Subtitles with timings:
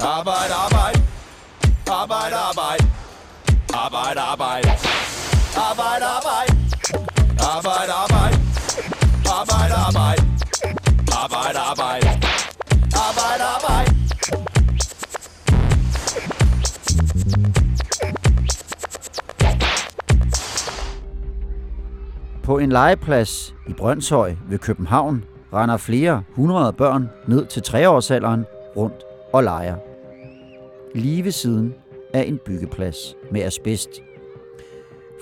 [0.00, 1.02] Arbejde, arbejde.
[1.90, 2.84] Arbejde, arbejde.
[3.74, 4.70] Arbejde, arbejde.
[5.56, 6.52] Arbejde, arbejde.
[7.40, 8.36] Arbejde, arbejde.
[9.38, 10.22] Arbejde, arbejde.
[11.22, 12.08] Arbejde, arbejde.
[13.06, 13.96] Arbejde, arbejde.
[22.44, 29.05] På en legeplads i Brøndshøj ved København render flere hundrede børn ned til treårsalderen rundt
[29.36, 29.76] og leger.
[30.94, 31.74] Lige ved siden
[32.14, 33.90] af en byggeplads med asbest.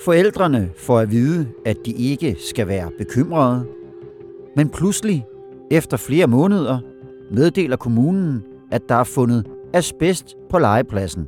[0.03, 3.65] Forældrene får at vide, at de ikke skal være bekymrede.
[4.55, 5.25] Men pludselig,
[5.71, 6.79] efter flere måneder,
[7.31, 11.27] meddeler kommunen, at der er fundet asbest på legepladsen.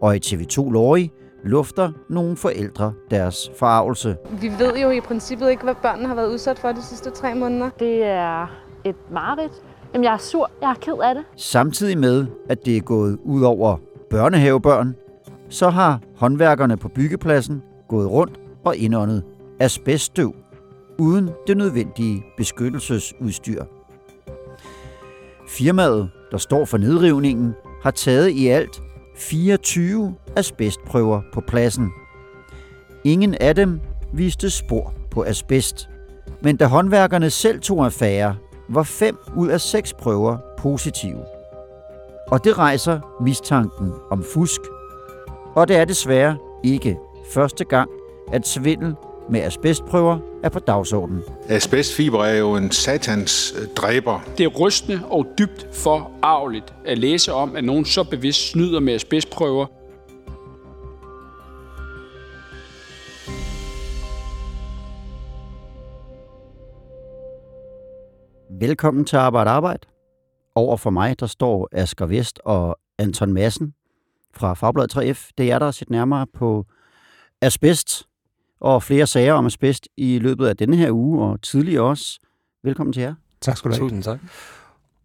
[0.00, 1.08] Og i TV2 Lorry
[1.44, 4.16] lufter nogle forældre deres forarvelse.
[4.40, 7.34] Vi ved jo i princippet ikke, hvad børnene har været udsat for de sidste tre
[7.34, 7.70] måneder.
[7.78, 8.46] Det er
[8.84, 9.62] et mareridt.
[9.96, 10.50] Jamen, jeg er sur.
[10.62, 11.24] Jeg er ked af det.
[11.36, 13.76] Samtidig med, at det er gået ud over
[14.10, 14.94] børnehavebørn,
[15.48, 19.22] så har håndværkerne på byggepladsen gået rundt og indåndet
[19.60, 20.34] asbeststøv
[20.98, 23.64] uden det nødvendige beskyttelsesudstyr.
[25.48, 28.82] Firmaet, der står for nedrivningen, har taget i alt
[29.16, 31.90] 24 asbestprøver på pladsen.
[33.04, 33.80] Ingen af dem
[34.12, 35.88] viste spor på asbest.
[36.42, 38.36] Men da håndværkerne selv tog affære,
[38.68, 41.24] var fem ud af seks prøver positive.
[42.26, 44.60] Og det rejser mistanken om fusk.
[45.54, 46.98] Og det er desværre ikke
[47.30, 47.90] første gang,
[48.32, 48.94] at svindel
[49.30, 51.22] med asbestprøver er på dagsordenen.
[51.48, 54.20] Asbestfiber er jo en satans øh, dræber.
[54.38, 58.94] Det er rystende og dybt forarveligt at læse om, at nogen så bevidst snyder med
[58.94, 59.66] asbestprøver.
[68.60, 69.86] Velkommen til Arbejde Arbejde.
[70.54, 73.74] Over for mig, der står Asger Vest og Anton Madsen
[74.34, 75.30] fra Fagbladet 3F.
[75.38, 76.66] Det er jer, der har set nærmere på
[77.40, 78.08] asbest
[78.60, 82.18] og flere sager om asbest i løbet af denne her uge og tidligere også.
[82.62, 83.14] Velkommen til jer.
[83.40, 83.84] Tak skal du have.
[83.84, 84.20] Tusind tak.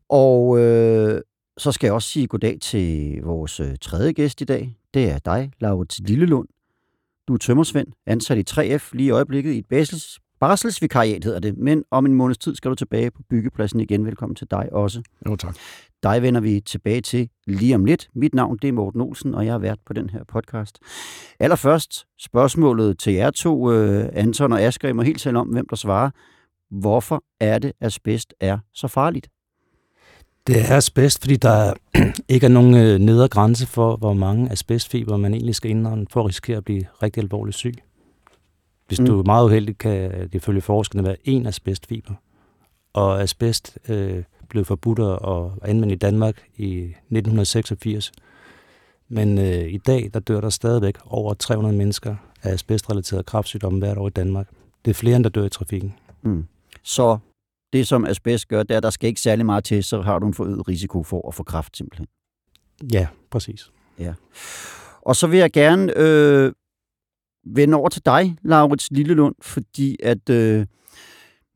[0.09, 1.21] Og øh,
[1.57, 4.77] så skal jeg også sige goddag til vores øh, tredje gæst i dag.
[4.93, 6.47] Det er dig, Laurits Lillelund.
[7.27, 8.43] Du er tømmersvend, ansat i
[8.75, 12.55] 3F lige i øjeblikket i et basels, barselsvikariat hedder det, men om en måneds tid
[12.55, 14.05] skal du tilbage på byggepladsen igen.
[14.05, 15.01] Velkommen til dig også.
[15.27, 15.55] Jo, tak.
[16.03, 18.09] Dig vender vi tilbage til lige om lidt.
[18.15, 20.79] Mit navn det er Morten Olsen, og jeg har været på den her podcast.
[21.39, 25.67] Allerførst spørgsmålet til jer to, øh, Anton og Asger, I må helt selv om, hvem
[25.69, 26.09] der svarer.
[26.71, 29.29] Hvorfor er det, at asbest er så farligt?
[30.47, 31.73] Det er asbest, fordi der
[32.33, 36.19] ikke er nogen øh, nedre grænse for, hvor mange asbestfiber man egentlig skal indånde for
[36.19, 37.73] at risikere at blive rigtig alvorligt syg.
[38.91, 39.05] Hvis Mm.
[39.05, 42.13] du er meget uheldig, kan det ifølge forskerne være én asbestfiber.
[42.93, 48.11] Og asbest øh, blev forbudt at anvende i Danmark i 1986.
[49.09, 53.97] Men øh, i dag der dør der stadigvæk over 300 mennesker af asbestrelaterede kræftsygdomme hvert
[53.97, 54.47] år i Danmark.
[54.85, 55.93] Det er flere, end der dør i trafikken.
[56.21, 56.45] Mm.
[56.83, 57.17] Så
[57.73, 60.19] det, som asbest gør, det er, at der skal ikke særlig meget til, så har
[60.19, 62.07] du en forøget risiko for at få kræft simpelthen.
[62.93, 63.71] Ja, præcis.
[65.01, 66.53] Og så vil jeg gerne øh,
[67.45, 70.65] vende over til dig, Laurits Lillelund, fordi at øh,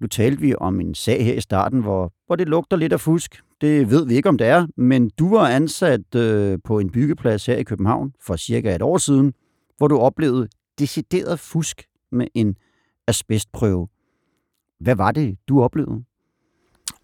[0.02, 3.00] nu talte vi om en sag her i starten, hvor, hvor det lugter lidt af
[3.00, 3.42] fusk.
[3.62, 7.46] Det ved vi ikke, om det er, men du var ansat øh, på en byggeplads
[7.46, 9.34] her i København for cirka et år siden,
[9.78, 10.48] hvor du oplevede
[10.80, 12.56] decideret fusk med en
[13.08, 13.88] asbestprøve.
[14.80, 16.04] Hvad var det, du oplevede?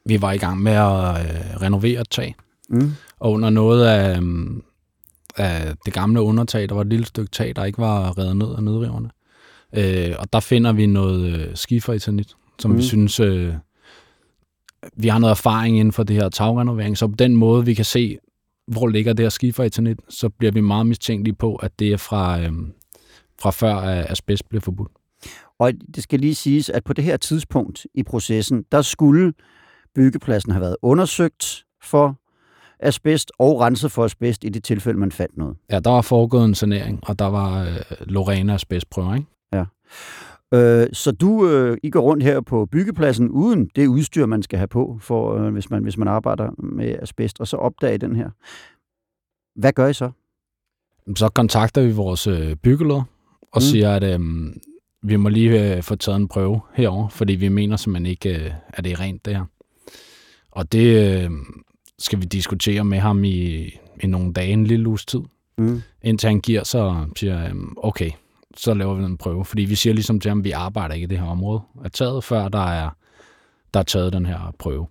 [0.06, 2.36] Vi var i gang med at øh, renovere et tag,
[2.70, 2.92] Mm.
[3.20, 4.20] og under noget af,
[5.38, 8.56] af det gamle undertag, der var et lille stykke tag, der ikke var revet ned
[8.56, 9.10] af nedriverne.
[9.78, 12.78] Øh, og der finder vi noget øh, skiferetanit, som mm.
[12.78, 13.54] Vi synes, øh,
[14.94, 17.86] vi har noget erfaring inden for det her tagrenovering, så på den måde, vi kan
[17.86, 18.18] se,
[18.68, 22.40] hvor ligger det her skiferetanit, så bliver vi meget mistænkelige på, at det er fra,
[22.40, 22.52] øh,
[23.42, 24.92] fra før at asbest blev forbudt.
[25.60, 29.34] Og det skal lige siges, at på det her tidspunkt i processen, der skulle
[29.96, 32.18] byggepladsen have været undersøgt for
[32.82, 35.58] asbest og renset for asbest i det tilfælde, man fandt noget.
[35.72, 37.68] Ja, der var foregået en sanering, og der var øh,
[38.00, 39.28] Lorena asbestprøver, ikke?
[40.54, 44.58] Øh, så du, øh, I går rundt her på byggepladsen uden det udstyr, man skal
[44.58, 47.98] have på, for, øh, hvis, man, hvis man arbejder med asbest, og så opdager I
[47.98, 48.30] den her.
[49.56, 50.12] Hvad gør I så?
[51.16, 53.04] Så kontakter vi vores øh, byggeleder
[53.42, 53.62] og mm.
[53.62, 54.20] siger, at øh,
[55.04, 58.52] vi må lige øh, få taget en prøve herover, fordi vi mener simpelthen ikke, øh,
[58.68, 59.46] at det er rent det her.
[60.52, 61.32] Og det øh,
[62.02, 63.70] skal vi diskutere med ham i,
[64.04, 65.20] i nogle dage, en lille uges tid,
[65.58, 65.82] Mm.
[66.04, 68.12] indtil han giver så siger, øh, okay,
[68.58, 69.46] så laver vi en prøve.
[69.46, 71.90] Fordi vi siger ligesom til ham, at vi arbejder ikke i det her område er
[71.90, 72.90] taget, før der er,
[73.74, 74.88] der er taget den her prøve.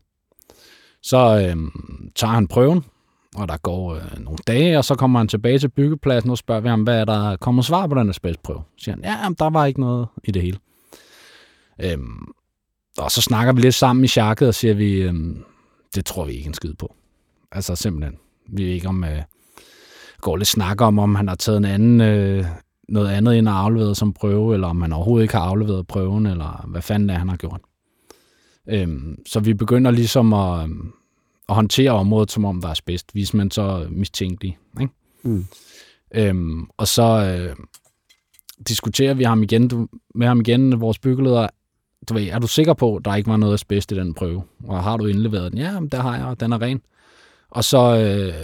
[1.02, 1.16] Så
[1.48, 1.56] øh,
[2.16, 2.84] tager han prøven,
[3.36, 6.60] Og der går øh, nogle dage, og så kommer han tilbage til byggepladsen og spørger
[6.60, 8.62] vi ham, hvad er der kommet svar på den asbestprøve?
[8.76, 10.58] Så siger han, ja, jamen, der var ikke noget i det hele.
[11.82, 12.32] Øhm,
[12.98, 15.44] og så snakker vi lidt sammen i sjakket, og siger vi, øhm,
[15.94, 16.94] det tror vi ikke en skid på.
[17.52, 18.16] Altså simpelthen.
[18.48, 19.22] Vi ved ikke om, øh,
[20.20, 22.44] går lidt snak om, om han har taget en anden, øh,
[22.88, 26.26] noget andet ind og afleveret som prøve, eller om han overhovedet ikke har afleveret prøven,
[26.26, 27.60] eller hvad fanden det er, han har gjort.
[28.68, 30.92] Øhm, så vi begynder ligesom at, øhm,
[31.48, 34.58] at håndtere området, som om der er bedst, hvis man så mistænkelig.
[34.80, 34.92] Ikke?
[35.22, 35.46] Mm.
[36.14, 37.56] Øhm, og så øh,
[38.68, 41.48] diskuterer vi ham igen, du, med ham igen, vores byggeleder,
[42.08, 44.42] du ved, er du sikker på, at der ikke var noget asbest i den prøve?
[44.64, 45.60] Og har du indleveret den?
[45.60, 46.80] Ja, men der har jeg, og den er ren.
[47.50, 48.34] Og så, øh,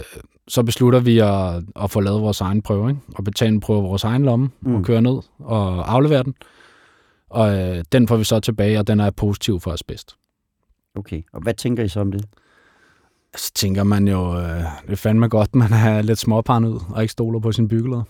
[0.47, 3.01] så beslutter vi at, at få lavet vores egen prøve, ikke?
[3.15, 4.75] og betale en prøve vores egen lomme, mm.
[4.75, 6.35] og køre ned og aflevere den.
[7.29, 10.15] Og øh, den får vi så tilbage, og den er positiv for asbest.
[10.95, 12.25] Okay, og hvad tænker I så om det?
[13.35, 17.11] Så tænker man jo, øh, det er fandme godt, man er lidt småparnet og ikke
[17.11, 18.03] stoler på sin byggeleder.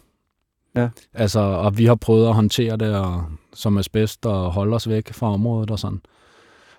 [0.75, 0.89] Ja.
[1.13, 3.23] Altså, og vi har prøvet at håndtere det og,
[3.53, 6.01] som asbest og holde os væk fra området og sådan.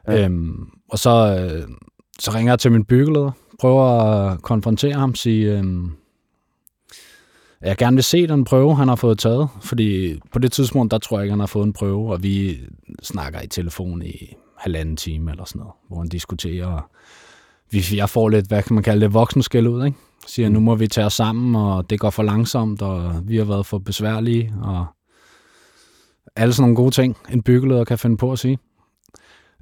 [0.08, 0.24] Ja.
[0.24, 1.68] Øhm, og så, øh,
[2.18, 5.64] så ringer jeg til min byggeleder, prøver at konfrontere ham, sige, øh,
[7.60, 9.48] jeg gerne vil se den prøve, han har fået taget.
[9.60, 12.58] Fordi på det tidspunkt, der tror jeg ikke, han har fået en prøve, og vi
[13.02, 16.66] snakker i telefon i halvanden time eller sådan noget, hvor han diskuterer.
[16.66, 16.82] Og
[17.70, 19.98] vi, jeg får lidt, hvad kan man kalde det, voksenskæld ud, ikke?
[20.26, 23.44] Siger, nu må vi tage os sammen, og det går for langsomt, og vi har
[23.44, 24.86] været for besværlige, og
[26.36, 28.58] alle sådan nogle gode ting, en byggeleder kan finde på at sige.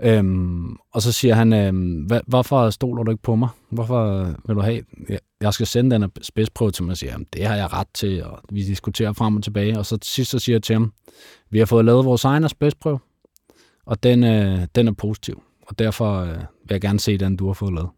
[0.02, 3.48] Øhm, og så siger han, øhm, hvorfor stoler du ikke på mig?
[3.70, 7.26] Hvorfor vil du have, jeg, jeg skal sende den spidsprøve til mig, og siger, jamen,
[7.32, 9.78] det har jeg ret til, og vi diskuterer frem og tilbage.
[9.78, 10.92] Og så til sidst så siger jeg til ham,
[11.50, 12.98] vi har fået lavet vores egen spidsprøve,
[13.86, 17.46] og den, øh, den er positiv, og derfor øh, vil jeg gerne se den, du
[17.46, 17.88] har fået lavet.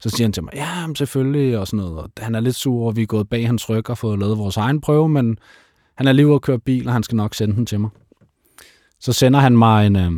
[0.00, 1.98] Så siger han til mig, ja, men selvfølgelig, og sådan noget.
[1.98, 4.38] Og han er lidt sur, og vi er gået bag hans ryg og fået lavet
[4.38, 5.38] vores egen prøve, men
[5.94, 7.90] han er lige ude at køre bil, og han skal nok sende den til mig.
[9.00, 10.10] Så sender han mig en, øh,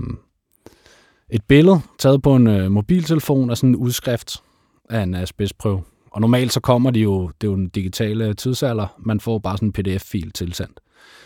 [1.32, 4.43] et billede taget på en øh, mobiltelefon og sådan en udskrift
[4.91, 5.82] af en asbestprøve.
[6.11, 9.56] Og normalt så kommer de jo, det er jo en digitale tidsalder, man får bare
[9.56, 10.81] sådan en pdf-fil tilsendt.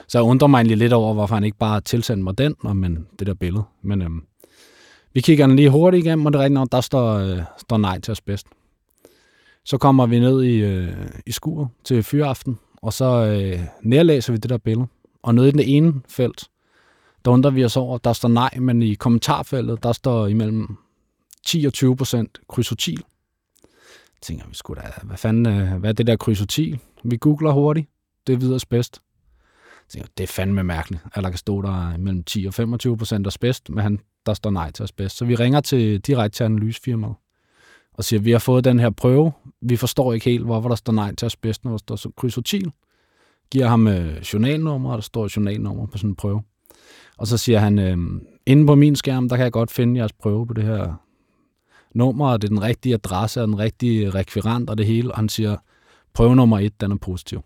[0.09, 3.07] Så jeg undrer mig egentlig lidt over, hvorfor han ikke bare tilsendte mig den, men
[3.19, 3.65] det der billede.
[3.83, 4.23] Men øhm,
[5.15, 7.77] vi kigger den lige hurtigt igennem, og det er rigtigt nok, der står, øh, står
[7.77, 8.47] nej til asbest.
[9.65, 10.97] Så kommer vi ned i, øh,
[11.27, 14.87] i skuret til fyraften, og så øh, nærlæser vi det der billede.
[15.23, 16.49] Og nede i den ene felt,
[17.25, 20.77] der undrer vi os over, der står nej, men i kommentarfeltet, der står imellem
[21.47, 23.03] 10 og 20 procent krysotil.
[23.63, 26.81] Jeg tænker vi skulle da, hvad fanden, øh, hvad er det der krysotil?
[27.05, 27.89] Vi googler hurtigt,
[28.27, 29.01] det er os bedst.
[29.85, 32.97] Jeg tænker, det er fandme mærkeligt, at der kan stå der mellem 10 og 25
[32.97, 35.17] procent asbest, men han, der står nej til asbest.
[35.17, 37.15] Så vi ringer til, direkte til analysefirmaet
[37.93, 40.93] og siger, vi har fået den her prøve, vi forstår ikke helt, hvorfor der står
[40.93, 42.73] nej til asbest, når der står krysotil.
[43.51, 46.43] Giver ham øh, journalnummer, og der står journalnummer på sådan en prøve.
[47.19, 47.97] Og så siger han, øh,
[48.47, 50.95] inde på min skærm, der kan jeg godt finde jeres prøve på det her
[51.95, 55.11] nummer, og det er den rigtige adresse, og den rigtige rekvirant og det hele.
[55.11, 55.57] Og han siger,
[56.15, 57.43] prøve nummer et, den er positiv.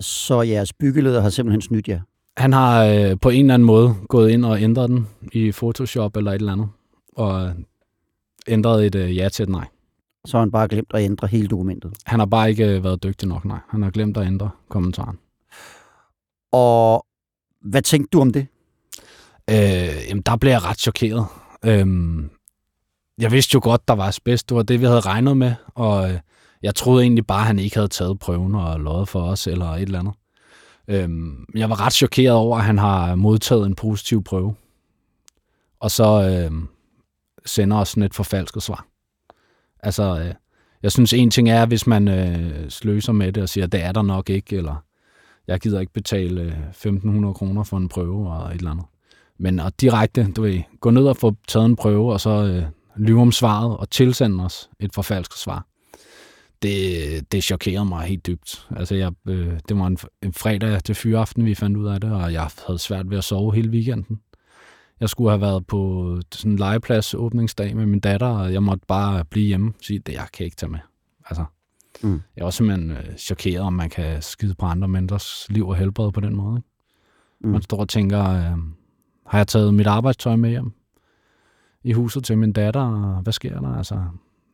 [0.00, 2.00] Så jeres byggeleder har simpelthen snydt jer?
[2.36, 6.16] Han har øh, på en eller anden måde gået ind og ændret den i Photoshop
[6.16, 6.68] eller et eller andet,
[7.16, 7.52] og
[8.48, 9.66] ændret et øh, ja til et nej.
[10.26, 11.92] Så har han bare glemt at ændre hele dokumentet?
[12.06, 13.58] Han har bare ikke øh, været dygtig nok, nej.
[13.68, 15.18] Han har glemt at ændre kommentaren.
[16.52, 17.06] Og
[17.70, 18.46] hvad tænkte du om det?
[19.50, 21.26] Øh, jamen, der blev jeg ret chokeret.
[21.64, 22.30] Øhm,
[23.18, 24.48] jeg vidste jo godt, der var asbest.
[24.48, 26.18] Det var det, vi havde regnet med, og øh,
[26.62, 29.66] jeg troede egentlig bare, at han ikke havde taget prøven og løjet for os, eller
[29.66, 30.14] et eller andet.
[30.88, 34.54] Øhm, jeg var ret chokeret over, at han har modtaget en positiv prøve.
[35.80, 36.62] Og så øh,
[37.46, 38.86] sender os sådan et forfalsket svar.
[39.80, 40.34] Altså, øh,
[40.82, 43.92] jeg synes en ting er, hvis man øh, sløser med det og siger, det er
[43.92, 44.84] der nok ikke, eller
[45.48, 48.86] jeg gider ikke betale øh, 1.500 kroner for en prøve og et eller andet.
[49.38, 52.62] Men at direkte, du ved, gå ned og få taget en prøve, og så øh,
[52.96, 55.66] lyve om svaret og tilsende os et forfalsket svar.
[56.62, 58.66] Det, det chokerede mig helt dybt.
[58.76, 62.12] Altså, jeg, øh, det var en, en fredag til fyraften, vi fandt ud af det,
[62.12, 64.20] og jeg havde svært ved at sove hele weekenden.
[65.00, 68.86] Jeg skulle have været på sådan en legeplads åbningsdag med min datter, og jeg måtte
[68.88, 70.78] bare blive hjemme og sige, det jeg kan ikke tage med.
[71.30, 71.44] Altså,
[72.02, 72.20] mm.
[72.36, 76.12] Jeg var simpelthen øh, chokeret, om man kan skide på andre menneskers liv og helbred
[76.12, 76.58] på den måde.
[76.58, 76.68] Ikke?
[77.40, 77.50] Mm.
[77.50, 78.58] Man står og tænker, øh,
[79.26, 80.72] har jeg taget mit arbejdstøj med hjem
[81.84, 83.76] i huset til min datter, og hvad sker der?
[83.76, 84.04] Altså,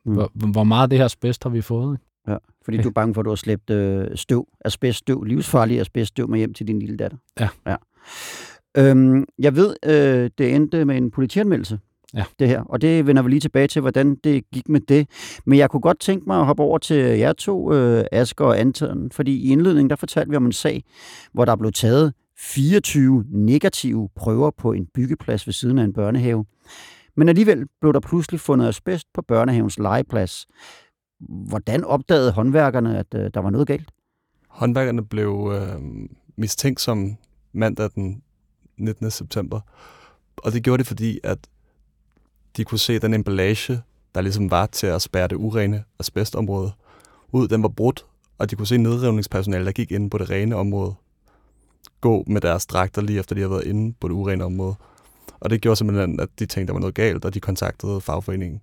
[0.04, 0.12] mm.
[0.12, 1.94] hvor, hvor meget af det her asbest har vi fået?
[1.94, 2.04] Ikke?
[2.28, 6.28] Ja, fordi du er bange for, at du har slæbt øh, støv, asbeststøv, livsfarlig asbeststøv
[6.28, 7.18] med hjem til din lille datter.
[7.40, 7.48] Ja.
[7.66, 7.76] ja.
[8.76, 11.78] Øhm, jeg ved, øh, det endte med en politianmeldelse.
[12.16, 12.24] Ja.
[12.38, 12.60] det her.
[12.60, 15.08] Og det vender vi lige tilbage til, hvordan det gik med det.
[15.46, 18.60] Men jeg kunne godt tænke mig at hoppe over til jer to, øh, Asger og
[18.60, 20.84] Anton, fordi i indledningen, der fortalte vi om en sag,
[21.32, 26.44] hvor der blev taget 24 negative prøver på en byggeplads ved siden af en børnehave.
[27.16, 30.46] Men alligevel blev der pludselig fundet asbest på børnehavens legeplads.
[31.48, 33.90] Hvordan opdagede håndværkerne, at øh, der var noget galt?
[34.48, 35.82] Håndværkerne blev øh,
[36.36, 37.16] mistænkt som
[37.52, 38.22] mandag den
[38.78, 39.10] 19.
[39.10, 39.60] september.
[40.36, 41.38] Og det gjorde de, fordi at
[42.56, 43.82] de kunne se den emballage,
[44.14, 46.72] der ligesom var til at spærre det urene asbestområde
[47.32, 47.48] ud.
[47.48, 48.06] Den var brudt,
[48.38, 50.94] og de kunne se nedrivningspersonale, der gik ind på det rene område,
[52.00, 54.74] gå med deres dragter lige efter de havde været inde på det urene område.
[55.40, 58.60] Og det gjorde simpelthen, at de tænkte, der var noget galt, og de kontaktede fagforeningen.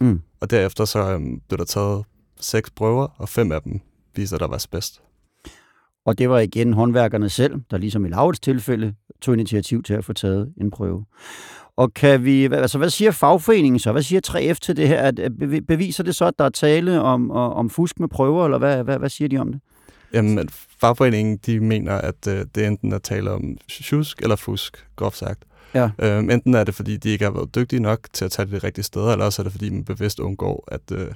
[0.00, 0.22] Mm.
[0.40, 2.04] Og derefter så øhm, blev der taget
[2.40, 3.80] seks prøver, og fem af dem
[4.16, 5.02] viste, at der var asbest.
[6.06, 10.04] Og det var igen håndværkerne selv, der ligesom i Laurits tilfælde tog initiativ til at
[10.04, 11.04] få taget en prøve.
[11.76, 13.92] Og kan vi, hvad- altså hvad siger fagforeningen så?
[13.92, 15.00] Hvad siger 3F til det her?
[15.02, 15.20] At,
[15.68, 18.98] beviser det så, at der er tale om, om fusk med prøver, eller hvad, hvad,
[18.98, 19.60] hvad siger de om det?
[20.12, 20.50] Jamen, at
[20.80, 25.44] fagforeningen de mener, at øh, det enten er tale om tjusk eller fusk, groft sagt.
[25.74, 25.90] Ja.
[25.98, 28.62] Øhm, enten er det, fordi de ikke har været dygtige nok til at tage det
[28.62, 31.14] de rigtige steder, eller også er det, fordi man bevidst undgår at, øh,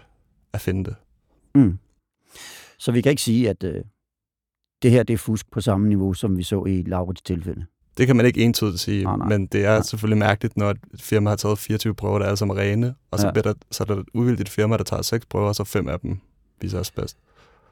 [0.52, 0.94] at finde det.
[1.54, 1.78] Mm.
[2.78, 3.84] Så vi kan ikke sige, at øh,
[4.82, 7.66] det her det er fusk på samme niveau, som vi så i Laurits tilfælde.
[7.98, 9.28] Det kan man ikke entydigt sige, Nej, nej.
[9.28, 9.82] men det er Nej.
[9.82, 13.18] selvfølgelig mærkeligt, når et firma har taget 24 prøver, der alle sammen er rene, og
[13.18, 13.40] så, Ja.
[13.40, 16.00] der, så er der et uvildigt firma, der tager seks prøver, og så fem af
[16.00, 16.18] dem
[16.60, 17.16] viser asbest.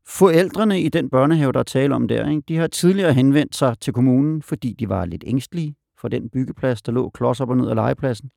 [0.09, 3.76] Forældrene i den børnehave, der er tale om der, ikke, de har tidligere henvendt sig
[3.80, 7.56] til kommunen, fordi de var lidt ængstelige for den byggeplads, der lå klods op og
[7.56, 8.30] ned af legepladsen.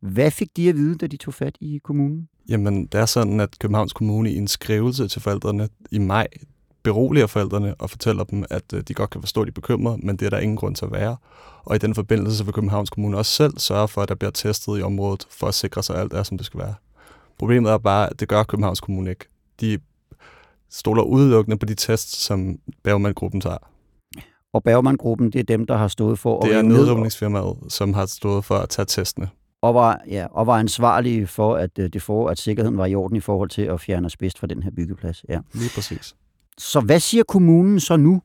[0.00, 2.28] Hvad fik de at vide, da de tog fat i kommunen?
[2.48, 6.26] Jamen, det er sådan, at Københavns Kommune i en skrivelse til forældrene i maj
[6.82, 9.98] beroliger forældrene og fortæller dem, at øh, de godt kan forstå, at de er bekymrede,
[10.02, 11.16] men det er der ingen grund til at være.
[11.64, 14.30] Og i den forbindelse så vil Københavns Kommune også selv sørge for, at der bliver
[14.30, 16.74] testet i området, for at sikre sig, at alt er, som det skal være.
[17.38, 19.24] Problemet er bare, at det gør Københavns Kommune ikke.
[19.60, 19.78] De
[20.70, 23.58] stoler udelukkende på de tests, som Bergman-gruppen tager.
[24.52, 28.44] Og Bergman-gruppen, det er dem, der har stået for Det er nedrivningsfirmaet, som har stået
[28.44, 29.28] for at tage testene.
[29.62, 32.94] og var, ja, og var ansvarlige for, at, øh, det for, at sikkerheden var i
[32.94, 35.24] orden i forhold til at fjerne asbest fra den her byggeplads.
[35.28, 35.38] Ja.
[35.52, 36.14] Lige præcis.
[36.60, 38.22] Så hvad siger kommunen så nu?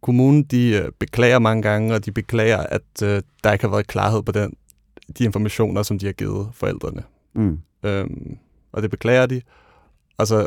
[0.00, 3.86] Kommunen de øh, beklager mange gange, og de beklager, at øh, der ikke har været
[3.86, 4.56] klarhed på den,
[5.18, 7.02] de informationer, som de har givet forældrene.
[7.34, 7.58] Mm.
[7.82, 8.38] Øhm,
[8.72, 9.42] og det beklager de.
[10.18, 10.46] Og så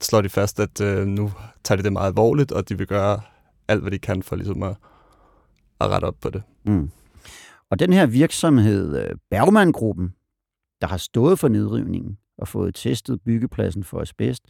[0.00, 1.32] slår de fast, at øh, nu
[1.64, 3.20] tager de det meget alvorligt, og de vil gøre
[3.68, 4.76] alt, hvad de kan for ligesom at,
[5.80, 6.42] at rette op på det.
[6.64, 6.90] Mm.
[7.70, 10.14] Og den her virksomhed, øh, Bergman-gruppen,
[10.80, 14.42] der har stået for nedrivningen og fået testet byggepladsen for asbest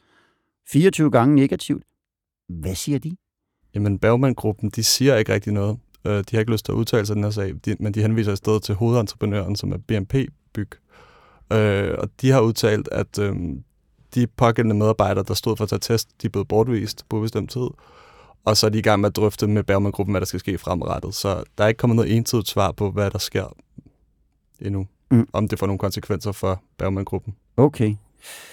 [0.70, 1.82] 24 gange negativt.
[2.48, 3.16] Hvad siger de?
[3.74, 5.78] Jamen, Bergman-gruppen, de siger ikke rigtig noget.
[6.04, 8.32] Øh, de har ikke lyst til at udtale sig den her sag, men de henviser
[8.32, 10.14] i stedet til hovedentreprenøren, som er BNP
[10.52, 10.70] Byg.
[11.52, 13.36] Øh, og de har udtalt, at øh,
[14.14, 17.50] de pågældende medarbejdere, der stod for at tage test, de er blevet bortvist på bestemt
[17.50, 17.68] tid.
[18.44, 20.58] Og så er de i gang med at drøfte med Bergman-gruppen, hvad der skal ske
[20.58, 21.14] fremadrettet.
[21.14, 23.54] Så der er ikke kommet noget entydigt svar på, hvad der sker
[24.60, 24.86] endnu.
[25.10, 25.28] Mm.
[25.32, 27.34] Om det får nogle konsekvenser for Bergman-gruppen.
[27.56, 27.94] Okay.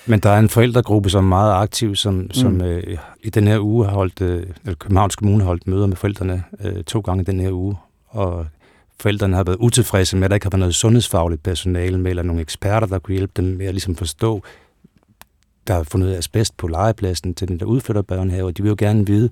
[0.05, 2.31] Men der er en forældregruppe, som er meget aktiv, som, mm.
[2.31, 2.62] som Mm.
[2.62, 5.95] øh, i den her uge har holdt, øh, eller Københavns Kommune har holdt møder med
[5.95, 7.75] forældrene øh, to gange i den her uge.
[8.07, 8.45] Og
[9.00, 12.24] forældrene har været utilfredse med, at der ikke har været noget sundhedsfagligt personale med, eller
[12.24, 14.43] nogle eksperter, der kunne hjælpe dem med at ligesom forstå,
[15.67, 18.75] der har fundet asbest på legepladsen til den der udflytter børnehave, og de vil jo
[18.79, 19.29] gerne vide,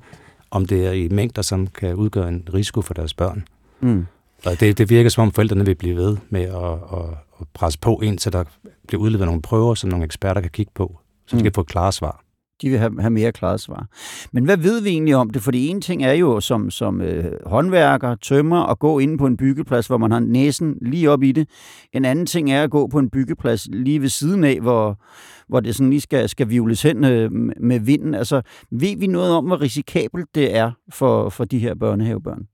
[0.51, 3.43] om det er i mængder, som kan udgøre en risiko for deres børn.
[3.81, 4.05] Mm.
[4.45, 6.53] Og det, det virker som om forældrene vil blive ved med at,
[6.99, 7.09] at,
[7.41, 8.43] at presse på, indtil der
[8.87, 11.43] bliver udleveret nogle prøver, som nogle eksperter kan kigge på, så de Mm.
[11.43, 12.19] kan få klare svar.
[12.61, 13.87] De vil have, have mere klaret svar.
[14.31, 15.41] Men hvad ved vi egentlig om det?
[15.41, 19.27] For det ene ting er jo som, som øh, håndværker, tømmer, at gå ind på
[19.27, 21.47] en byggeplads, hvor man har næsen lige op i det.
[21.93, 24.99] En anden ting er at gå på en byggeplads lige ved siden af, hvor,
[25.47, 28.13] hvor det sådan lige skal, skal vivles hen øh, med vinden.
[28.13, 32.47] Altså, ved vi noget om, hvor risikabelt det er for, for de her børnehavebørn?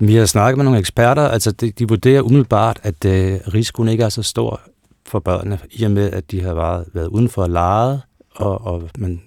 [0.00, 4.04] Vi har snakket med nogle eksperter, altså de, de vurderer umiddelbart, at øh, risikoen ikke
[4.04, 4.60] er så stor
[5.10, 8.02] for børnene, i og med, at de har været, været udenfor og leget,
[8.34, 9.22] og, og man,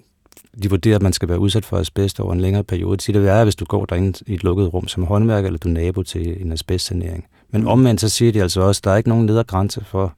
[0.64, 2.98] de vurderer, at man skal være udsat for asbest over en længere periode.
[2.98, 5.60] Det siger det værre, hvis du går derinde i et lukket rum som håndværker, eller
[5.60, 7.26] du er nabo til en asbestsanering.
[7.52, 10.14] Men omvendt så siger de altså også, at der er ikke nogen nedre grænse for,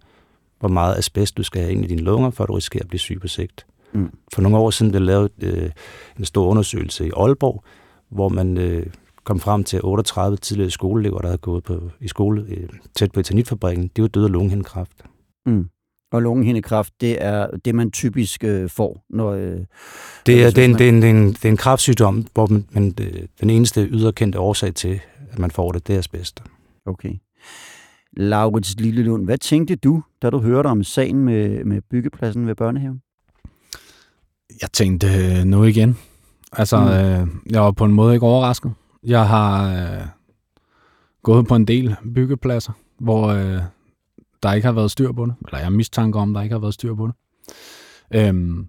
[0.59, 2.87] hvor meget asbest du skal have ind i dine lunger, for at du risikerer at
[2.87, 3.65] blive syg på sigt.
[3.93, 4.09] Mm.
[4.33, 5.69] For nogle år siden blev lavet øh,
[6.19, 7.63] en stor undersøgelse i Aalborg,
[8.09, 8.85] hvor man øh,
[9.23, 13.11] kom frem til, at 38 tidligere skoleelever, der havde gået på, i skole øh, tæt
[13.11, 15.03] på etanitfabrikken, de var døde af lungehindekræft.
[15.45, 15.65] Mm.
[16.11, 19.31] Og lungehindekræft, det er det, man typisk øh, får, når...
[19.31, 19.41] Øh,
[20.25, 22.27] Det er, det, er en, det, er en, det, er en, det er en kræftsygdom,
[22.33, 24.99] hvor man, man, det- den eneste yderkendte årsag til,
[25.31, 26.43] at man får det, det er asbest.
[26.85, 27.13] Okay.
[28.17, 33.01] Laurits Lillelund, hvad tænkte du, da du hørte om sagen med, med byggepladsen ved børnehaven?
[34.61, 35.97] Jeg tænkte, øh, nu igen.
[36.53, 36.87] Altså, mm.
[36.87, 38.73] øh, jeg var på en måde ikke overrasket.
[39.03, 40.01] Jeg har øh,
[41.23, 43.61] gået på en del byggepladser, hvor øh,
[44.43, 45.33] der ikke har været styr på det.
[45.47, 47.15] Eller jeg har mistanke om, der ikke har været styr på det.
[48.13, 48.67] Øhm,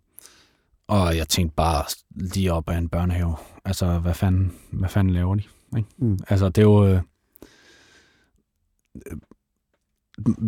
[0.88, 3.34] og jeg tænkte bare lige op af en børnehave.
[3.64, 5.42] Altså, hvad fanden, hvad fanden laver de?
[5.76, 5.88] Ikke?
[5.98, 6.18] Mm.
[6.28, 6.86] Altså, det er jo...
[6.86, 7.00] Øh,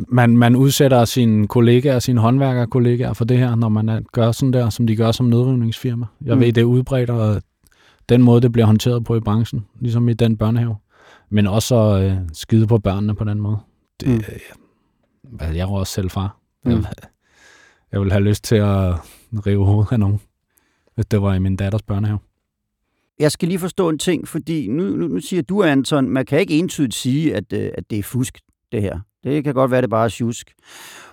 [0.09, 4.71] man, man udsætter sine kollegaer, sine håndværkerkollegaer for det her, når man gør sådan der,
[4.71, 6.07] som de gør som nedrivningsfirma.
[6.25, 6.39] Jeg Mm.
[6.39, 6.45] mm.
[6.45, 7.43] ved, det er udbredt, og
[8.09, 10.77] den måde, det bliver håndteret på i branchen, ligesom i den børnehave.
[11.31, 13.59] Men også at øh, skide på børnene på den måde.
[14.01, 14.21] Det, Mm.
[15.31, 15.39] Mm.
[15.41, 16.37] jeg, er jo også selv far.
[16.65, 16.71] Mm.
[16.71, 16.85] Jeg,
[17.93, 18.95] jeg vil have lyst til at
[19.47, 20.21] rive hovedet af nogen,
[20.95, 22.19] hvis det var i min datters børnehave.
[23.19, 26.41] Jeg skal lige forstå en ting, fordi nu, nu, nu siger du, Anton, man kan
[26.41, 28.39] ikke entydigt sige, at, øh, at det er fusk,
[28.73, 29.01] det her.
[29.25, 30.55] Det kan godt være, det er bare sjusk.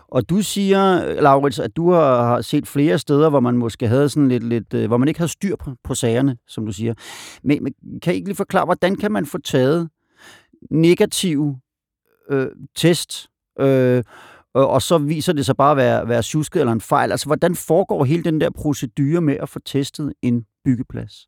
[0.08, 4.30] Og du siger, Laurits, at du har, set flere steder, hvor man måske havde sådan
[4.30, 6.94] lidt, lidt øh, hvor man ikke havde styr på, på sagerne, som du siger.
[7.44, 9.90] Men, men kan I ikke lige forklare, hvordan kan man få taget
[10.72, 11.56] negativ
[12.30, 14.04] øh, test, øh,
[14.54, 17.12] og, så viser det sig bare at være, være sjusket eller en fejl?
[17.12, 21.28] Altså, hvordan foregår hele den der procedure med at få testet en byggeplads?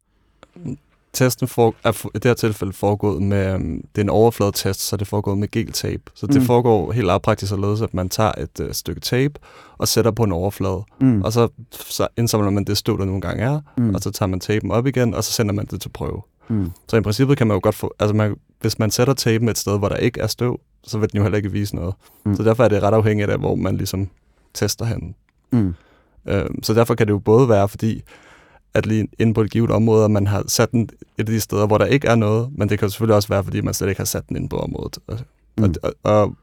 [1.14, 4.98] Testen for, er i det her tilfælde foregået med, um, det er en overfladetest, så
[4.98, 6.04] det er foregået med geltape.
[6.16, 6.42] Så det Mm.
[6.42, 9.34] foregår helt lavpraktisk således, at man tager et uh, stykke tape
[9.78, 10.84] og sætter på en overflade.
[11.02, 11.22] Mm.
[11.22, 13.96] Og så, så indsamler man det støv, der nogle gange er, mm.
[13.96, 16.22] og så tager man tapen op igen, og så sender man det til prøve.
[16.48, 16.72] Mm.
[16.88, 19.58] Så i princippet kan man jo godt få, altså man, hvis man sætter tapen et
[19.58, 21.96] sted, hvor der ikke er støv, så vil den jo heller ikke vise noget.
[22.26, 22.36] Mm.
[22.36, 24.10] Så derfor er det ret afhængigt af, hvor man ligesom
[24.54, 25.16] tester hen.
[25.52, 25.74] Mm.
[26.26, 28.04] Øh, så derfor kan det jo både være, fordi
[28.74, 31.40] at lige inde på et givet område, at man har sat den et af de
[31.40, 33.90] steder, hvor der ikke er noget, men det kan selvfølgelig også være, fordi man slet
[33.90, 34.98] ikke har sat den inde på området.
[35.08, 35.20] Og,
[35.58, 35.74] mm.
[35.84, 36.36] og, og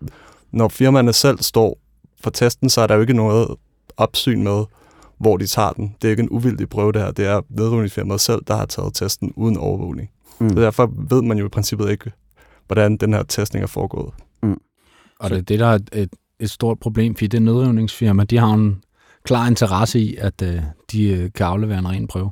[0.50, 1.79] når firmaerne selv står
[2.23, 3.49] for testen, så er der jo ikke noget
[3.97, 4.64] opsyn med,
[5.19, 5.95] hvor de tager den.
[6.03, 7.11] Det er ikke en uvildig prøve, det her.
[7.11, 10.11] Det er nedrivningsfirmaet selv, der har taget testen uden overvågning.
[10.41, 10.49] Mm.
[10.49, 12.11] Så derfor ved man jo i princippet ikke,
[12.67, 14.15] hvordan den her testning er foregået.
[15.21, 18.37] Og det er det, der er et, et, et stort problem, fordi det nedrivningsfirma, de
[18.37, 18.85] har en
[19.25, 22.31] klar interesse i, at øh, de øh, kan aflevere en ren prøve.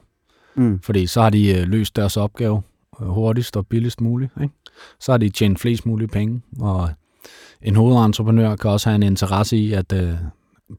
[0.55, 0.81] Mm.
[0.81, 2.63] Fordi så har de øh, løst deres opgave
[3.03, 4.33] øh, hurtigst og billigst muligt.
[4.43, 4.55] Ikke?
[5.01, 6.43] Så har de tjent flest mulige penge.
[6.61, 6.91] Og
[7.63, 10.15] en hovedentreprenør kan også have en interesse i, at øh,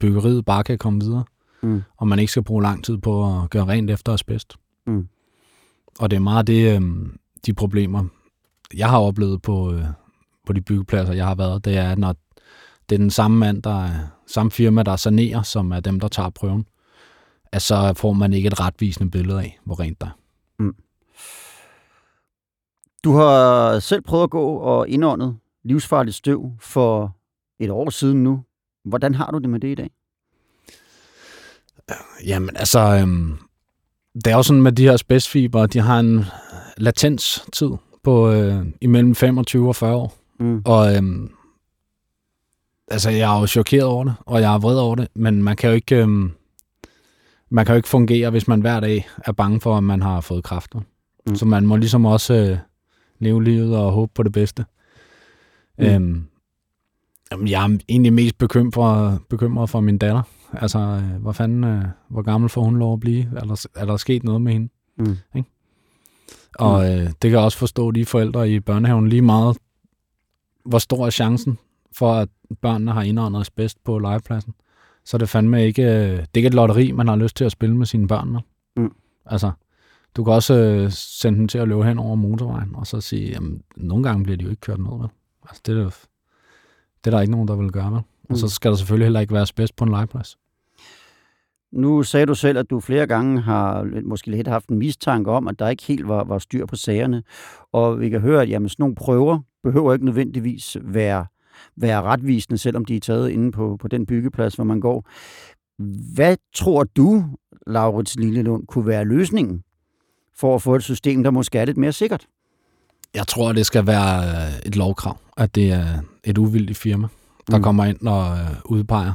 [0.00, 1.24] byggeriet bare kan komme videre.
[1.62, 1.82] Mm.
[1.96, 4.54] Og man ikke skal bruge lang tid på at gøre rent efter asbest.
[4.86, 5.08] Mm.
[5.98, 6.82] Og det er meget det, øh,
[7.46, 8.04] de problemer,
[8.76, 9.84] jeg har oplevet på, øh,
[10.46, 11.64] på de byggepladser, jeg har været.
[11.64, 12.14] Det er, når
[12.88, 13.90] det er den samme mand, der er,
[14.26, 16.66] samme firma, der sanerer, som er dem, der tager prøven,
[17.52, 20.10] at så får man ikke et retvisende billede af, hvor rent der er.
[23.04, 27.16] Du har selv prøvet at gå og indåndet livsfarligt støv for
[27.60, 28.42] et år siden nu.
[28.84, 29.90] Hvordan har du det med det i dag?
[32.26, 33.38] Jamen, altså, øhm,
[34.14, 36.24] det er jo sådan med de her asbestfiber, de har en
[36.76, 37.70] latenstid
[38.04, 40.14] på øh, imellem 25 og 40 år.
[40.40, 40.62] Mm.
[40.64, 41.30] Og øhm,
[42.88, 45.56] altså, jeg er jo chokeret over det, og jeg er vred over det, men man
[45.56, 46.32] kan jo ikke, øhm,
[47.50, 50.20] man kan jo ikke fungere, hvis man hver dag er bange for, at man har
[50.20, 50.78] fået kræfter.
[50.78, 50.84] Mm.
[51.26, 51.36] Mm.
[51.36, 52.58] Så man må ligesom også øh,
[53.18, 54.64] leve livet og håbe på det bedste.
[55.78, 55.84] Mm.
[55.84, 55.90] Mm.
[55.90, 56.24] Øhm,
[57.32, 60.22] jamen, jeg er egentlig mest bekymret for, bekymret for min datter.
[60.52, 63.30] Altså, øh, hvor fanden, øh, hvor gammel får hun lov at blive?
[63.36, 64.68] Er der, er der sket noget med hende?
[64.98, 65.16] Mm.
[66.58, 69.56] Og øh, det kan jeg også forstå de forældre i børnehaven lige meget,
[70.64, 71.58] hvor stor er chancen
[71.92, 72.28] for, at
[72.62, 74.54] børnene har indåndet asbest på legepladsen.
[75.04, 77.52] Så det fandme ikke, øh, det er ikke et lotteri, man har lyst til at
[77.52, 78.40] spille med sine børn med.
[78.76, 78.92] Mm.
[79.26, 79.50] Altså,
[80.16, 83.30] du kan også øh, sende dem til at løbe hen over motorvejen, og så sige,
[83.30, 85.08] jamen, nogle gange bliver de jo ikke kørt ned, vel?
[85.48, 87.94] Altså, det er, det er der ikke nogen, der vil gøre, vel?
[87.98, 88.36] Og Mm.
[88.36, 90.36] så skal der selvfølgelig heller ikke være asbest på en legeplads.
[91.72, 95.48] Nu sagde du selv, at du flere gange har måske lidt haft en mistanke om,
[95.48, 97.22] at der ikke helt var, var styr på sagerne.
[97.72, 101.26] Og vi kan høre, at jamen, sådan nogle prøver behøver ikke nødvendigvis være,
[101.76, 105.08] være retvisende, selvom de er taget inde på, på den byggeplads, hvor man går.
[106.14, 107.24] Hvad tror du,
[107.66, 109.62] Laurits Lillelund, kunne være løsningen
[110.36, 112.26] for at få et system, der måske er lidt mere sikkert?
[113.14, 115.86] Jeg tror, det skal være øh, et lovkrav, at det er
[116.24, 117.08] et uvildigt firma,
[117.50, 117.60] der Mm.
[117.60, 117.62] mm.
[117.62, 119.12] kommer ind og øh, udpeger,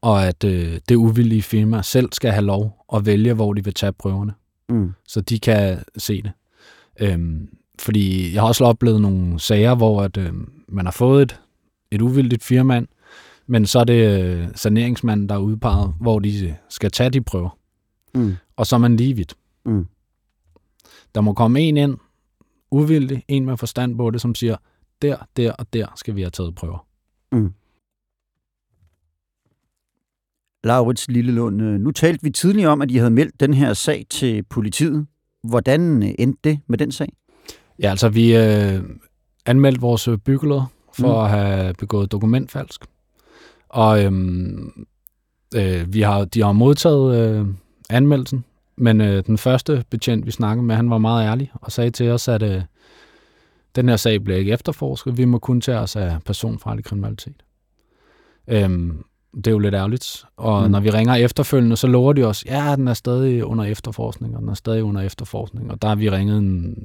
[0.00, 3.74] og at øh, det uvillige firma selv skal have lov at vælge, hvor de vil
[3.74, 4.32] tage prøverne,
[4.68, 4.92] Mm.
[5.08, 6.32] så de kan se det.
[7.00, 7.48] Øhm,
[7.80, 10.32] fordi jeg har også oplevet nogle sager, hvor at, øh,
[10.68, 11.40] man har fået et,
[11.90, 12.88] et uvildigt firma, ind,
[13.46, 17.58] men så er det øh, saneringsmanden, der er udpeget, hvor de skal tage de prøver,
[18.14, 18.34] Mm.
[18.56, 19.34] og så er man lige vidt.
[19.64, 19.86] Mm.
[21.14, 21.96] Der må komme en ind,
[22.70, 24.56] uvildig, en med forstand på det, som siger,
[25.02, 26.86] der, der og der skal vi have taget prøver.
[30.64, 34.06] Laurits Lillelund, øh, nu talte vi tidligere om, at I havde meldt den her sag
[34.10, 35.06] til politiet.
[35.48, 37.12] Hvordan øh, endte det med den sag?
[37.78, 38.82] Ja, altså vi øh,
[39.46, 41.24] anmeldte vores byggeleder for Mm.
[41.24, 42.84] at have begået dokumentfalsk.
[43.68, 44.86] Og øhm,
[45.56, 47.46] øh, vi har, de har modtaget øh,
[47.90, 48.44] anmeldelsen,
[48.76, 52.10] men øh, den første betjent, vi snakkede med, han var meget ærlig og sagde til
[52.10, 52.62] os, at øh,
[53.76, 55.16] den her sag bliver ikke efterforsket.
[55.18, 57.42] Vi må kun tage os af personfarlig kriminalitet.
[58.48, 59.04] Øhm,
[59.36, 60.24] det er jo lidt ærgerligt.
[60.36, 60.70] Og mm.
[60.70, 64.40] når vi ringer efterfølgende, så lover de os, ja, den er stadig under efterforskning, og
[64.40, 65.70] den er stadig under efterforskning.
[65.70, 66.76] Og der har vi ringet en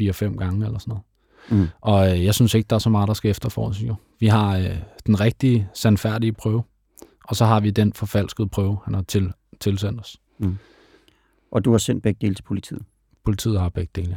[0.00, 1.04] 4-5 gange eller sådan noget.
[1.50, 1.68] Mm.
[1.80, 3.94] Og øh, jeg synes ikke, der er så meget, der skal efterforskes jo.
[4.20, 6.62] Vi har øh, den rigtige, sandfærdige prøve,
[7.24, 10.16] og så har vi den forfalskede prøve, han har til, tilsendt os.
[11.52, 12.82] Og du har sendt begge dele til politiet.
[13.24, 14.10] Politiet har begge dele.
[14.10, 14.16] ja.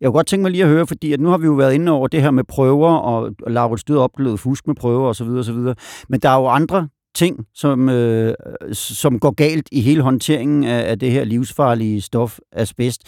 [0.00, 1.74] Jeg kunne godt tænke mig lige at høre, fordi at nu har vi jo været
[1.74, 5.26] inde over det her med prøver, og Laurits Død oplevet fusk med prøver osv.
[5.28, 5.56] osv.
[6.08, 8.34] Men der er jo andre ting, som, øh,
[8.72, 13.02] som går galt i hele håndteringen af, af det her livsfarlige stof, asbest.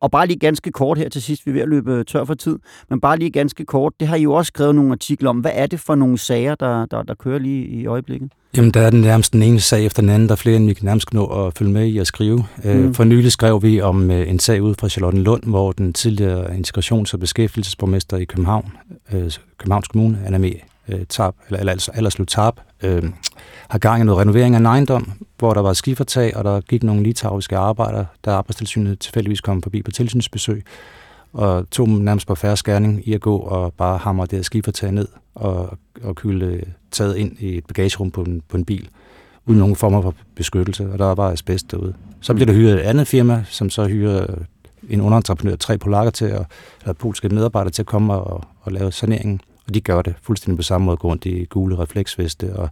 [0.00, 2.34] Og bare lige ganske kort her til sidst, vi er ved at løbe tør for
[2.34, 2.58] tid,
[2.90, 5.38] men bare lige ganske kort, det har I jo også skrevet nogle artikler om.
[5.38, 8.32] Hvad er det for nogle sager, der, der, der kører lige i øjeblikket?
[8.56, 10.28] Jamen, der er den nærmest den ene sag efter den anden.
[10.28, 12.44] Der er flere, end vi kan nærmest nå at følge med i at skrive.
[12.64, 12.70] Mm.
[12.70, 12.94] Mm.
[12.94, 17.12] For nylig skrev vi om øh, en sag ude fra Charlottenlund, hvor den tidligere integrations-
[17.12, 18.72] og beskæftigelsesborgmester i København,
[19.12, 20.38] øh, Københavns Kommune, Anna
[20.88, 23.02] øh, Tarp, eller, eller altså Allerslev Tarp, øh,
[23.68, 26.82] har gang i noget renovering af en ejendom, hvor der var skifertag, og der gik
[26.82, 30.64] nogle litauiske arbejdere, der arbejdstilsynet tilfældigvis kom forbi på tilsynsbesøg,
[31.32, 34.42] og tog dem nærmest på færre skærning i at gå og bare hamre det her
[34.42, 38.88] skifertag ned og, og kylde taget ind i et bagagerum på en, på en bil,
[39.46, 41.94] uden nogen former for beskyttelse, og der var bare asbest derude.
[42.20, 44.26] Så blev der hyret et andet firma, som så hyrer
[44.88, 46.46] en underentreprenør, tre polakker til, at,
[46.80, 49.40] eller polske medarbejdere til at komme og, og lave saneringen.
[49.66, 52.68] Og de gør det fuldstændig på samme måde, gå rundt i gule refleksveste og,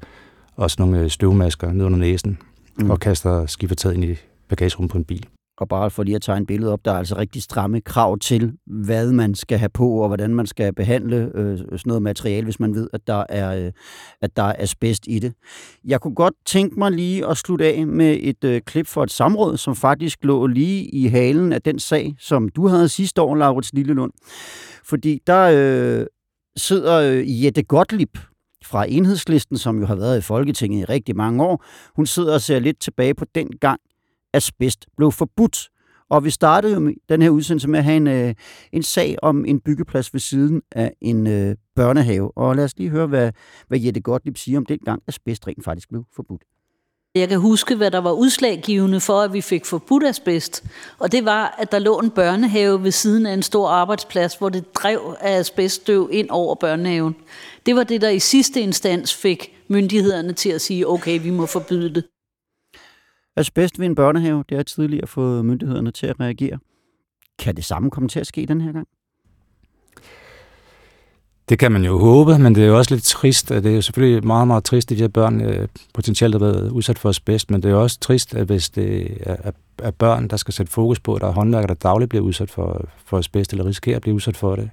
[0.57, 2.39] og sådan nogle støvmasker ned under næsen,
[2.81, 2.91] Mm.
[2.91, 4.17] og kaster skifertaget ind i
[4.49, 5.27] bagagerummet på en bil.
[5.61, 8.53] Og bare for lige at tegne billedet op, der er altså rigtig stramme krav til,
[8.67, 12.61] hvad man skal have på, og hvordan man skal behandle øh, sådan noget materiale, hvis
[12.61, 13.73] man ved, at der, er, øh,
[14.23, 15.33] at der er asbest i det.
[15.85, 19.11] Jeg kunne godt tænke mig lige at slutte af med et øh, klip for et
[19.11, 23.35] samråd, som faktisk lå lige i halen af den sag, som du havde sidste år,
[23.35, 24.13] Laurits Lillelund.
[24.85, 25.51] Fordi der
[26.01, 26.07] øh,
[26.59, 28.19] sidder øh, Jette Gottlieb
[28.65, 31.65] fra Enhedslisten, som jo har været i Folketinget i rigtig mange år.
[31.97, 33.81] Hun sidder og ser lidt tilbage på den gang,
[34.33, 35.69] asbest blev forbudt.
[36.11, 38.35] Og vi startede jo med den her udsendelse med at have en, øh,
[38.73, 42.39] en sag om en byggeplads ved siden af en øh, børnehave.
[42.39, 43.33] Og lad os lige høre, hvad,
[43.69, 46.43] hvad Jette Gottlieb siger om den gang, asbest rent faktisk blev forbudt.
[47.19, 50.65] Jeg kan huske, hvad der var udslaggivende for, at vi fik forbudt asbest.
[50.99, 54.49] Og det var, at der lå en børnehave ved siden af en stor arbejdsplads, hvor
[54.49, 57.17] det drev af asbeststøv ind over børnehaven.
[57.67, 61.47] Det var det, der i sidste instans fik myndighederne til at sige, okay, vi må
[61.47, 62.05] forbyde det.
[63.37, 66.59] Asbest ved en børnehave, det har tidligere fået myndighederne til at reagere.
[67.39, 68.89] Kan det samme komme til at ske den her gang?
[71.49, 73.51] Det kan man jo håbe, men det er jo også lidt trist.
[73.51, 76.39] at Det er jo selvfølgelig meget, meget trist, at de her børn øh, potentielt har
[76.39, 79.91] været udsat for asbest, men det er jo også trist, at hvis det er, er
[79.91, 82.85] børn, der skal sætte fokus på, at der er håndværkere, der dagligt bliver udsat for,
[83.05, 84.71] for asbest, eller risikerer at blive udsat for det.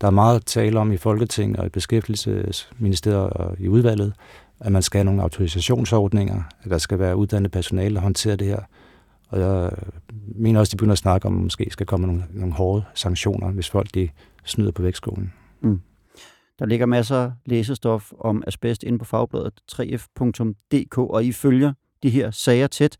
[0.00, 4.12] Der er meget tale om i Folketinget og i Beskæftigelsesministeriet og i udvalget,
[4.60, 8.46] at man skal have nogle autorisationsordninger, at der skal være uddannet personale, der håndterer det
[8.46, 8.60] her.
[9.28, 9.70] Og jeg
[10.34, 12.84] mener også, at de begynder at snakke om, at måske skal komme nogle, nogle hårde
[12.94, 14.08] sanktioner, hvis folk de
[14.44, 15.32] snyder på vægtskålen.
[15.60, 15.80] Mm.
[16.58, 22.10] Der ligger masser af læsestof om asbest inde på fagbladet 3f.dk, og I følger de
[22.10, 22.96] her sager tæt.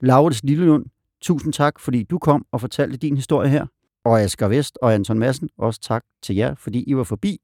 [0.00, 0.86] Laurits Lillelund,
[1.20, 3.66] tusind tak, fordi du kom og fortalte din historie her.
[4.04, 7.38] Og Asger Vest og Anton Madsen, også tak til jer, fordi I var forbi.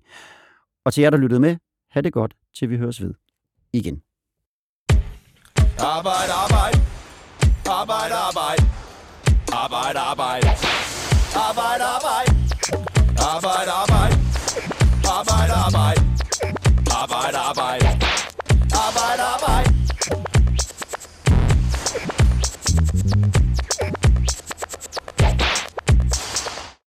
[0.85, 1.57] Og til jer, der lyttede med,
[1.91, 3.15] ha' det godt, til vi høres ved
[3.73, 4.03] igen.
[5.79, 6.79] Arbejde, arbejde.
[7.67, 8.63] Arbejde, arbejde.
[9.53, 10.49] Arbejde, arbejde.
[11.49, 12.31] Arbejde, arbejde.
[13.19, 14.16] Arbejde, arbejde.
[15.17, 15.99] Arbeit, Arbeit.
[16.91, 17.83] Arbeit, Arbeit.
[18.71, 19.67] Arbeit, Arbeit.